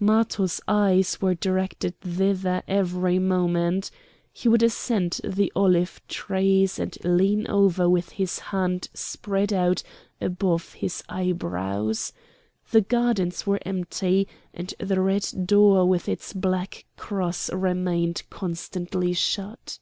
[0.00, 3.92] Matho's eyes were directed thither every moment.
[4.32, 9.84] He would ascend the olive trees and lean over with his hand spread out
[10.20, 12.12] above his eyebrows.
[12.72, 19.78] The gardens were empty, and the red door with its black cross remained constantly shut.